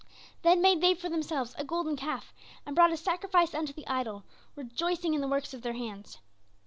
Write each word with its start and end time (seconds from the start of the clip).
Then 0.41 0.63
made 0.63 0.81
they 0.81 0.95
for 0.95 1.09
themselves 1.09 1.53
a 1.59 1.63
golden 1.63 1.95
calf, 1.95 2.33
and 2.65 2.75
brought 2.75 2.91
a 2.91 2.97
sacrifice 2.97 3.53
unto 3.53 3.71
the 3.71 3.85
idol, 3.85 4.23
rejoicing 4.55 5.13
in 5.13 5.21
the 5.21 5.27
works 5.27 5.53
of 5.53 5.61
their 5.61 5.73
hands. 5.73 6.17